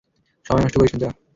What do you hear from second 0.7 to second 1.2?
করিস না যা।